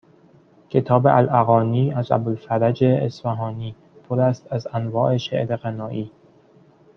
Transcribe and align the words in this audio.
کتاب 0.69 1.07
الاغانی 1.07 1.93
از 1.93 2.11
ابوالفرج 2.11 2.83
اصفهانی 2.83 3.75
پر 4.09 4.19
است 4.19 4.53
از 4.53 4.67
انواع 4.73 5.17
شعر 5.17 5.55
غنایی 5.55 6.11